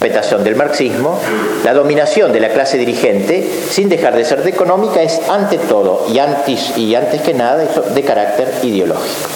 [0.00, 1.20] interpretación del marxismo,
[1.62, 6.06] la dominación de la clase dirigente, sin dejar de ser de económica, es ante todo
[6.10, 9.28] y antes, y antes que nada de carácter ideológico.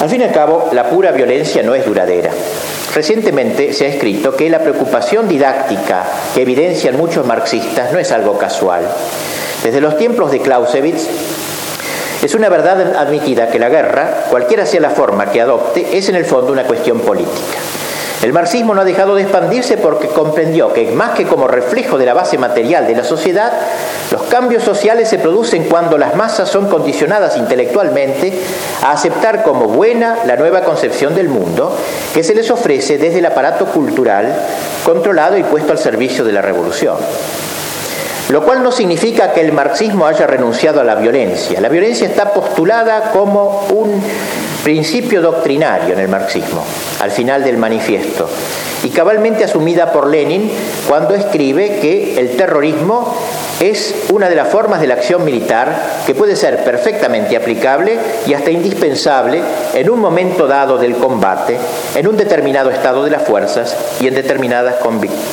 [0.00, 2.30] Al fin y al cabo, la pura violencia no es duradera.
[2.94, 6.04] Recientemente se ha escrito que la preocupación didáctica
[6.34, 8.88] que evidencian muchos marxistas no es algo casual.
[9.62, 11.06] Desde los tiempos de Clausewitz,
[12.22, 16.14] es una verdad admitida que la guerra, cualquiera sea la forma que adopte, es en
[16.14, 17.58] el fondo una cuestión política.
[18.22, 22.04] El marxismo no ha dejado de expandirse porque comprendió que más que como reflejo de
[22.04, 23.50] la base material de la sociedad,
[24.10, 28.34] los cambios sociales se producen cuando las masas son condicionadas intelectualmente
[28.82, 31.74] a aceptar como buena la nueva concepción del mundo
[32.12, 34.34] que se les ofrece desde el aparato cultural
[34.84, 36.96] controlado y puesto al servicio de la revolución.
[38.28, 41.60] Lo cual no significa que el marxismo haya renunciado a la violencia.
[41.60, 44.02] La violencia está postulada como un
[44.62, 46.64] principio doctrinario en el marxismo,
[47.00, 48.28] al final del manifiesto,
[48.82, 50.50] y cabalmente asumida por Lenin
[50.88, 53.16] cuando escribe que el terrorismo
[53.60, 58.32] es una de las formas de la acción militar que puede ser perfectamente aplicable y
[58.32, 59.42] hasta indispensable
[59.74, 61.58] en un momento dado del combate,
[61.94, 64.76] en un determinado estado de las fuerzas y en determinadas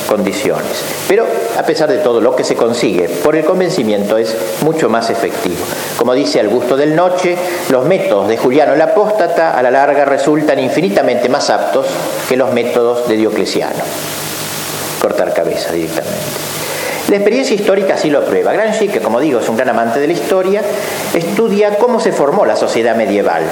[0.07, 0.83] condiciones.
[1.07, 1.25] Pero
[1.57, 5.63] a pesar de todo, lo que se consigue por el convencimiento es mucho más efectivo.
[5.97, 7.37] Como dice Augusto del Noche,
[7.69, 11.87] los métodos de Juliano el Apóstata a la larga resultan infinitamente más aptos
[12.27, 13.83] que los métodos de Diocleciano.
[15.01, 16.56] Cortar cabeza directamente.
[17.09, 18.51] La experiencia histórica sí lo prueba.
[18.51, 20.61] Gramsci, que como digo es un gran amante de la historia,
[21.13, 23.43] estudia cómo se formó la sociedad medieval,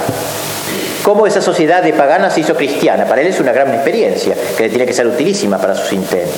[1.02, 3.06] cómo esa sociedad de pagana se hizo cristiana.
[3.06, 6.36] Para él es una gran experiencia que le tiene que ser utilísima para sus intentos.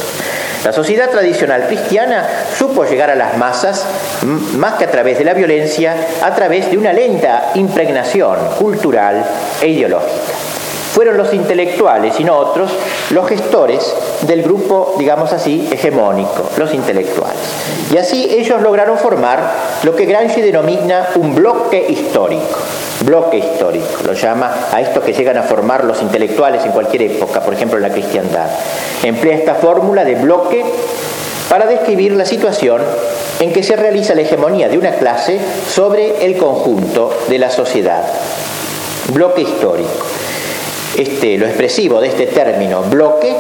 [0.65, 2.25] La sociedad tradicional cristiana
[2.57, 3.85] supo llegar a las masas
[4.57, 9.25] más que a través de la violencia, a través de una lenta impregnación cultural
[9.61, 10.38] e ideológica
[10.93, 12.71] fueron los intelectuales y no otros
[13.11, 17.39] los gestores del grupo, digamos así, hegemónico, los intelectuales.
[17.93, 22.59] Y así ellos lograron formar lo que Gramsci denomina un bloque histórico.
[23.01, 27.41] Bloque histórico, lo llama a esto que llegan a formar los intelectuales en cualquier época,
[27.41, 28.49] por ejemplo en la cristiandad.
[29.05, 30.65] Emplea esta fórmula de bloque
[31.49, 32.83] para describir la situación
[33.41, 35.39] en que se realiza la hegemonía de una clase
[35.69, 38.03] sobre el conjunto de la sociedad.
[39.13, 40.08] Bloque histórico.
[40.99, 43.33] Este, lo expresivo de este término bloque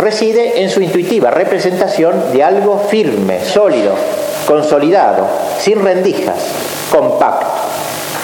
[0.00, 3.94] reside en su intuitiva representación de algo firme, sólido,
[4.44, 5.28] consolidado,
[5.60, 6.34] sin rendijas,
[6.90, 7.46] compacto.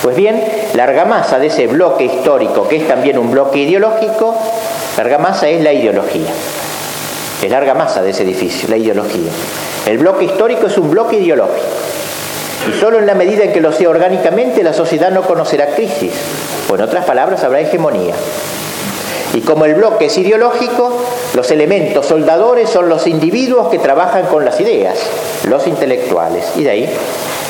[0.03, 0.43] Pues bien,
[0.75, 4.37] la argamasa de ese bloque histórico, que es también un bloque ideológico,
[4.97, 6.33] la argamasa es la ideología.
[7.45, 9.31] Es la argamasa de ese edificio, la ideología.
[9.87, 11.65] El bloque histórico es un bloque ideológico.
[12.69, 16.13] Y solo en la medida en que lo sea orgánicamente, la sociedad no conocerá crisis,
[16.69, 18.15] o en otras palabras, habrá hegemonía.
[19.35, 20.97] Y como el bloque es ideológico,
[21.35, 24.99] los elementos soldadores son los individuos que trabajan con las ideas,
[25.49, 26.53] los intelectuales.
[26.57, 26.91] Y de ahí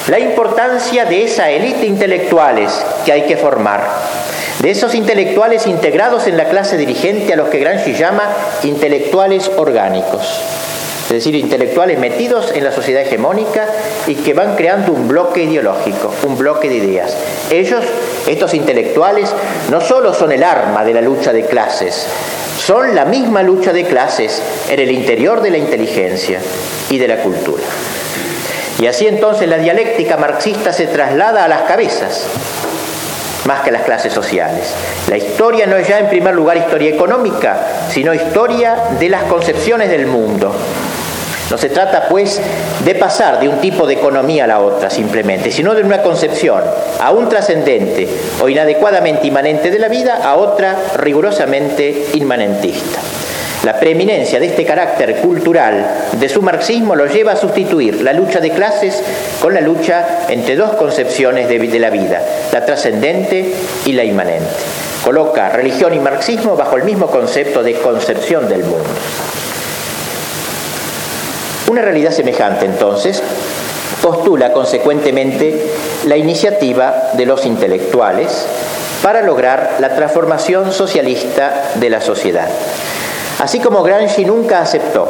[0.09, 2.73] la importancia de esa élite intelectuales
[3.05, 3.87] que hay que formar,
[4.61, 8.31] de esos intelectuales integrados en la clase dirigente a los que Gramsci llama
[8.63, 10.41] intelectuales orgánicos
[11.05, 13.67] es decir, intelectuales metidos en la sociedad hegemónica
[14.07, 17.15] y que van creando un bloque ideológico, un bloque de ideas.
[17.51, 17.85] Ellos,
[18.27, 19.31] estos intelectuales,
[19.71, 22.07] no solo son el arma de la lucha de clases,
[22.59, 26.41] son la misma lucha de clases en el interior de la inteligencia
[26.89, 27.63] y de la cultura.
[28.81, 32.27] Y así entonces la dialéctica marxista se traslada a las cabezas,
[33.45, 34.73] más que a las clases sociales.
[35.09, 37.61] La historia no es ya en primer lugar historia económica,
[37.91, 40.55] sino historia de las concepciones del mundo,
[41.51, 42.41] no se trata, pues,
[42.85, 46.63] de pasar de un tipo de economía a la otra simplemente, sino de una concepción
[47.01, 48.09] aún trascendente
[48.43, 53.01] o inadecuadamente inmanente de la vida a otra rigurosamente inmanentista.
[53.65, 58.39] La preeminencia de este carácter cultural de su marxismo lo lleva a sustituir la lucha
[58.41, 59.03] de clases
[59.41, 62.21] con la lucha entre dos concepciones de, la vida,
[62.53, 63.55] la trascendente
[63.87, 64.45] y la inmanente.
[65.03, 68.85] Coloca religión y marxismo bajo el mismo concepto de concepción del mundo.
[71.67, 73.23] Una realidad semejante, entonces,
[74.03, 75.73] postula consecuentemente
[76.05, 78.47] la iniciativa de los intelectuales
[79.03, 82.49] para lograr la transformación socialista de la sociedad.
[83.39, 85.09] Así como Gramsci nunca aceptó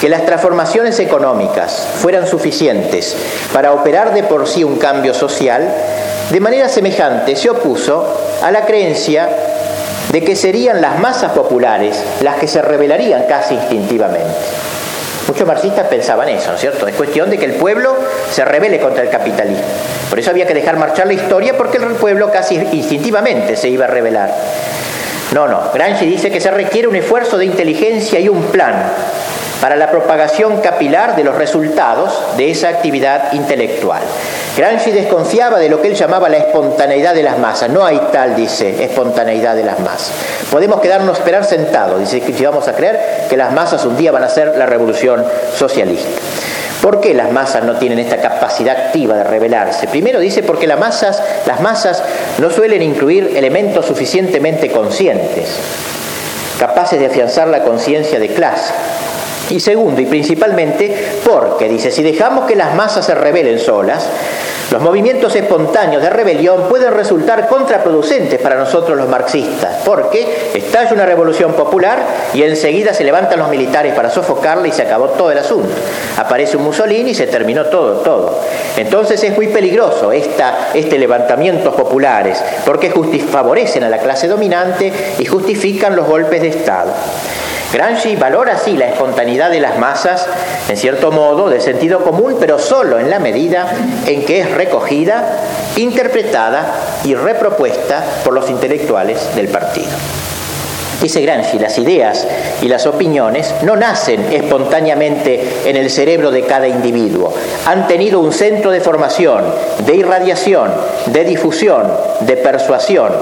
[0.00, 3.16] que las transformaciones económicas fueran suficientes
[3.52, 5.66] para operar de por sí un cambio social,
[6.30, 8.06] de manera semejante se opuso
[8.42, 9.30] a la creencia
[10.12, 14.28] de que serían las masas populares las que se rebelarían casi instintivamente.
[15.26, 16.86] Muchos marxistas pensaban eso, ¿no es cierto?
[16.86, 17.96] Es cuestión de que el pueblo
[18.30, 19.64] se rebele contra el capitalismo.
[20.10, 23.86] Por eso había que dejar marchar la historia porque el pueblo casi instintivamente se iba
[23.86, 24.30] a rebelar.
[25.32, 25.70] No, no.
[25.72, 28.92] Gramsci dice que se requiere un esfuerzo de inteligencia y un plan
[29.64, 34.02] para la propagación capilar de los resultados de esa actividad intelectual.
[34.58, 37.70] Gramsci desconfiaba de lo que él llamaba la espontaneidad de las masas.
[37.70, 40.12] No hay tal, dice, espontaneidad de las masas.
[40.50, 44.24] Podemos quedarnos esperar sentados, dice si vamos a creer que las masas un día van
[44.24, 45.24] a ser la revolución
[45.56, 46.20] socialista.
[46.82, 49.86] ¿Por qué las masas no tienen esta capacidad activa de rebelarse?
[49.86, 52.02] Primero dice porque las masas, las masas
[52.36, 55.56] no suelen incluir elementos suficientemente conscientes,
[56.60, 58.74] capaces de afianzar la conciencia de clase.
[59.50, 64.08] Y segundo, y principalmente, porque, dice, si dejamos que las masas se rebelen solas,
[64.70, 71.04] los movimientos espontáneos de rebelión pueden resultar contraproducentes para nosotros los marxistas, porque estalla una
[71.04, 71.98] revolución popular
[72.32, 75.68] y enseguida se levantan los militares para sofocarla y se acabó todo el asunto.
[76.16, 78.40] Aparece un Mussolini y se terminó todo, todo.
[78.76, 82.90] Entonces es muy peligroso esta, este levantamientos populares, porque
[83.30, 86.92] favorecen a la clase dominante y justifican los golpes de Estado.
[87.74, 90.28] Gramsci valora así la espontaneidad de las masas,
[90.68, 93.66] en cierto modo, de sentido común, pero solo en la medida
[94.06, 95.40] en que es recogida,
[95.74, 96.72] interpretada
[97.02, 99.90] y repropuesta por los intelectuales del partido.
[101.02, 102.26] Dice Gramsci, las ideas
[102.62, 107.32] y las opiniones no nacen espontáneamente en el cerebro de cada individuo.
[107.66, 109.44] Han tenido un centro de formación,
[109.84, 110.70] de irradiación,
[111.06, 113.12] de difusión, de persuasión,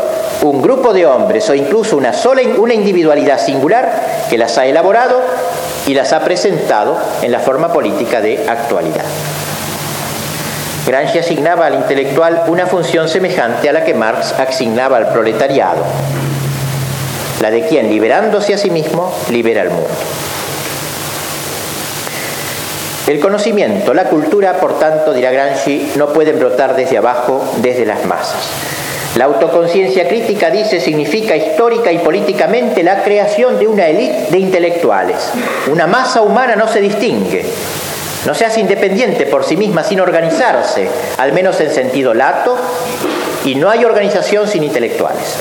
[0.42, 5.20] un grupo de hombres o incluso una sola una individualidad singular que las ha elaborado
[5.86, 9.04] y las ha presentado en la forma política de actualidad.
[10.86, 15.84] Gramsci asignaba al intelectual una función semejante a la que Marx asignaba al proletariado,
[17.42, 19.90] la de quien, liberándose a sí mismo, libera al mundo.
[23.08, 28.06] El conocimiento, la cultura, por tanto, dirá Gramsci, no pueden brotar desde abajo, desde las
[28.06, 28.38] masas.
[29.16, 35.16] La autoconciencia crítica, dice, significa histórica y políticamente la creación de una élite de intelectuales.
[35.70, 37.44] Una masa humana no se distingue,
[38.24, 42.56] no se hace independiente por sí misma sin organizarse, al menos en sentido lato,
[43.44, 45.34] y no hay organización sin intelectuales,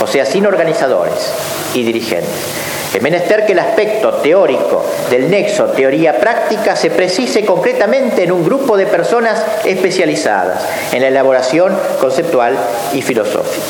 [0.00, 1.32] o sea, sin organizadores
[1.74, 2.62] y dirigentes.
[2.94, 8.76] Es menester que el aspecto teórico del nexo teoría-práctica se precise concretamente en un grupo
[8.76, 10.62] de personas especializadas
[10.92, 12.54] en la elaboración conceptual
[12.92, 13.64] y filosófica.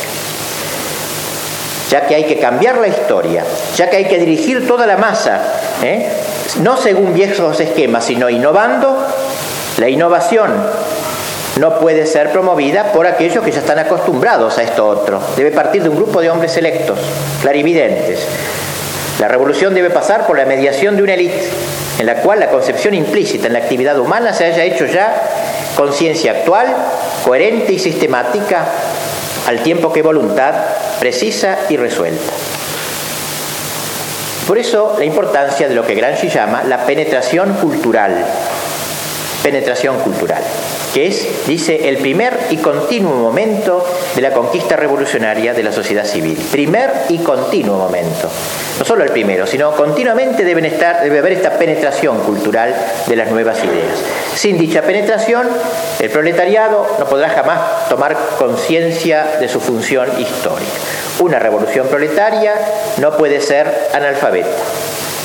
[1.90, 3.44] Ya que hay que cambiar la historia,
[3.76, 5.40] ya que hay que dirigir toda la masa,
[5.82, 6.08] ¿eh?
[6.62, 9.06] no según viejos esquemas, sino innovando,
[9.78, 10.50] la innovación
[11.60, 15.20] no puede ser promovida por aquellos que ya están acostumbrados a esto otro.
[15.36, 16.98] Debe partir de un grupo de hombres selectos,
[17.42, 18.26] clarividentes,
[19.22, 21.48] la revolución debe pasar por la mediación de una élite
[22.00, 25.14] en la cual la concepción implícita en la actividad humana se haya hecho ya
[25.76, 26.66] conciencia actual,
[27.24, 28.64] coherente y sistemática,
[29.46, 30.54] al tiempo que voluntad
[30.98, 32.32] precisa y resuelta.
[34.48, 38.24] Por eso la importancia de lo que Gramsci llama la penetración cultural.
[39.42, 40.42] Penetración cultural
[40.92, 43.84] que es, dice, el primer y continuo momento
[44.14, 46.38] de la conquista revolucionaria de la sociedad civil.
[46.50, 48.28] Primer y continuo momento.
[48.78, 52.74] No solo el primero, sino continuamente deben estar, debe haber esta penetración cultural
[53.06, 54.02] de las nuevas ideas.
[54.34, 55.48] Sin dicha penetración,
[56.00, 60.72] el proletariado no podrá jamás tomar conciencia de su función histórica.
[61.20, 62.54] Una revolución proletaria
[62.98, 64.48] no puede ser analfabeta.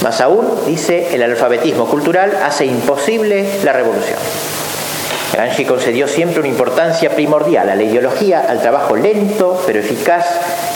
[0.03, 4.19] Más aún, dice, el alfabetismo cultural hace imposible la revolución.
[5.33, 10.25] Gramsci concedió siempre una importancia primordial a la ideología, al trabajo lento pero eficaz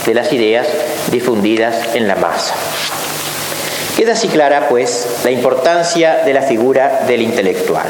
[0.06, 0.66] de las ideas
[1.10, 2.54] difundidas en la masa.
[3.96, 7.86] Queda así clara, pues, la importancia de la figura del intelectual.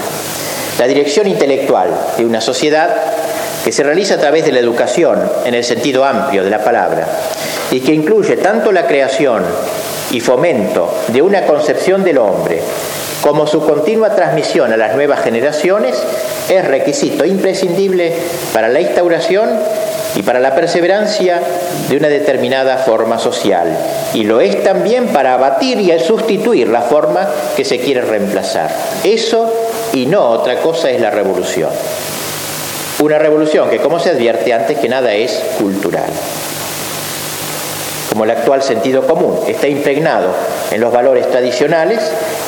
[0.79, 2.95] La dirección intelectual de una sociedad
[3.65, 7.07] que se realiza a través de la educación en el sentido amplio de la palabra
[7.71, 9.45] y que incluye tanto la creación
[10.11, 12.61] y fomento de una concepción del hombre
[13.23, 16.03] como su continua transmisión a las nuevas generaciones
[16.51, 18.13] es requisito imprescindible
[18.53, 19.49] para la instauración
[20.17, 21.41] y para la perseverancia
[21.89, 23.79] de una determinada forma social.
[24.13, 28.71] Y lo es también para abatir y sustituir la forma que se quiere reemplazar.
[29.05, 29.51] Eso
[29.93, 31.71] y no otra cosa es la revolución.
[33.01, 36.11] Una revolución que, como se advierte antes que nada, es cultural
[38.13, 40.29] como el actual sentido común, está impregnado
[40.71, 41.99] en los valores tradicionales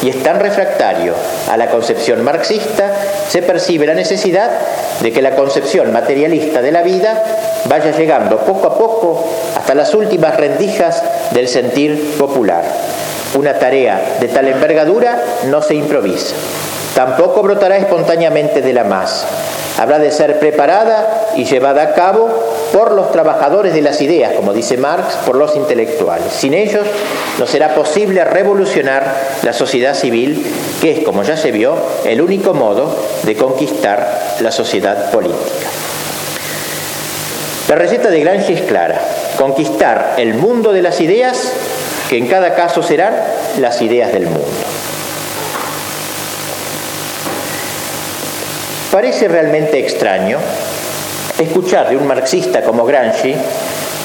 [0.03, 1.15] y es tan refractario
[1.51, 2.93] a la concepción marxista,
[3.31, 4.51] se percibe la necesidad
[5.01, 7.23] de que la concepción materialista de la vida
[7.65, 12.63] vaya llegando poco a poco hasta las últimas rendijas del sentir popular.
[13.35, 16.35] Una tarea de tal envergadura no se improvisa,
[16.95, 19.27] tampoco brotará espontáneamente de la masa
[19.79, 22.29] habrá de ser preparada y llevada a cabo
[22.75, 26.33] por los trabajadores de las ideas, como dice Marx, por los intelectuales.
[26.33, 26.85] Sin ellos
[27.39, 29.15] no será posible revolucionar
[29.45, 30.45] la sociedad civil,
[30.81, 35.69] que es, como ya se vio, el único modo de conquistar la sociedad política.
[37.69, 39.01] La receta de Gramsci es clara,
[39.39, 41.53] conquistar el mundo de las ideas,
[42.09, 43.15] que en cada caso serán
[43.61, 44.49] las ideas del mundo.
[48.91, 50.39] Parece realmente extraño
[51.39, 53.35] escuchar de un marxista como Gramsci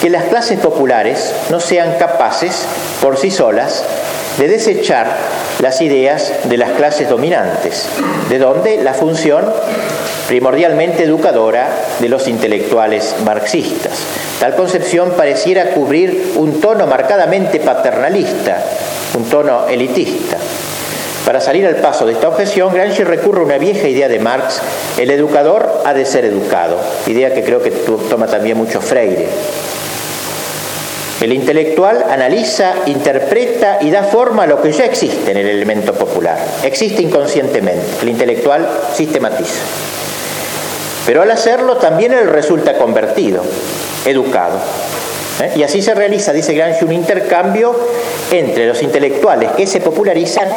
[0.01, 2.65] que las clases populares no sean capaces
[3.01, 3.83] por sí solas
[4.37, 5.17] de desechar
[5.59, 7.87] las ideas de las clases dominantes,
[8.29, 9.45] de donde la función
[10.29, 11.67] primordialmente educadora
[11.99, 13.91] de los intelectuales marxistas.
[14.39, 18.63] Tal concepción pareciera cubrir un tono marcadamente paternalista,
[19.17, 20.37] un tono elitista.
[21.29, 24.59] Para salir al paso de esta objeción, Gramsci recurre a una vieja idea de Marx,
[24.97, 29.27] el educador ha de ser educado, idea que creo que toma también mucho Freire.
[31.21, 35.93] El intelectual analiza, interpreta y da forma a lo que ya existe en el elemento
[35.93, 36.39] popular.
[36.63, 37.85] Existe inconscientemente.
[38.01, 39.61] El intelectual sistematiza.
[41.05, 43.43] Pero al hacerlo también él resulta convertido,
[44.03, 44.57] educado.
[45.41, 45.51] ¿Eh?
[45.57, 47.75] Y así se realiza, dice Gramsci, un intercambio
[48.31, 50.47] entre los intelectuales que se popularizan